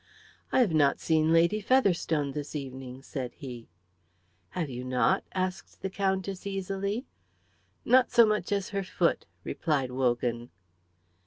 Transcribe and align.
"I 0.51 0.61
have 0.61 0.73
not 0.73 0.99
seen 0.99 1.31
Lady 1.31 1.61
Featherstone 1.61 2.31
this 2.31 2.55
evening," 2.55 3.03
said 3.03 3.35
he. 3.35 3.69
"Have 4.49 4.67
you 4.67 4.83
not?" 4.83 5.23
asked 5.35 5.83
the 5.83 5.91
Countess, 5.91 6.47
easily. 6.47 7.05
"Not 7.85 8.09
so 8.09 8.25
much 8.25 8.51
as 8.51 8.69
her 8.69 8.81
foot," 8.83 9.27
replied 9.43 9.91
Wogan. 9.91 10.49